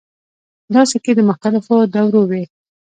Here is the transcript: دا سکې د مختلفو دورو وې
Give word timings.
دا 0.73 0.81
سکې 0.91 1.11
د 1.15 1.19
مختلفو 1.29 1.75
دورو 1.93 2.21
وې 2.29 2.43